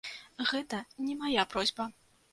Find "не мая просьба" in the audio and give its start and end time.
1.09-1.91